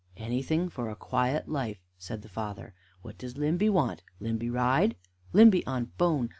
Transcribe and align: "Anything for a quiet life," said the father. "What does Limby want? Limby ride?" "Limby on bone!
"Anything 0.17 0.67
for 0.67 0.89
a 0.89 0.95
quiet 0.95 1.47
life," 1.47 1.79
said 1.99 2.23
the 2.23 2.27
father. 2.27 2.73
"What 3.03 3.19
does 3.19 3.37
Limby 3.37 3.69
want? 3.69 4.01
Limby 4.19 4.49
ride?" 4.49 4.95
"Limby 5.31 5.63
on 5.67 5.91
bone! 5.99 6.29